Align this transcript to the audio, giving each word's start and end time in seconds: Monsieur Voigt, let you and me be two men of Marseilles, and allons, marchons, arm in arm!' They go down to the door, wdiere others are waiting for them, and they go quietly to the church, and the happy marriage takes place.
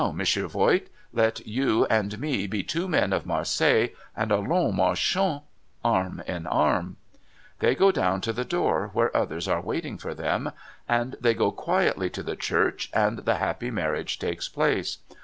Monsieur 0.15 0.47
Voigt, 0.47 0.87
let 1.13 1.45
you 1.45 1.85
and 1.85 2.17
me 2.19 2.47
be 2.47 2.63
two 2.63 2.87
men 2.87 3.13
of 3.13 3.27
Marseilles, 3.27 3.89
and 4.17 4.31
allons, 4.31 4.75
marchons, 4.75 5.41
arm 5.85 6.23
in 6.25 6.47
arm!' 6.47 6.97
They 7.59 7.75
go 7.75 7.91
down 7.91 8.19
to 8.21 8.33
the 8.33 8.43
door, 8.43 8.89
wdiere 8.95 9.11
others 9.13 9.47
are 9.47 9.61
waiting 9.61 9.99
for 9.99 10.15
them, 10.15 10.53
and 10.89 11.17
they 11.21 11.35
go 11.35 11.51
quietly 11.51 12.09
to 12.09 12.23
the 12.23 12.35
church, 12.35 12.89
and 12.93 13.19
the 13.19 13.35
happy 13.35 13.69
marriage 13.69 14.17
takes 14.17 14.49
place. 14.49 14.97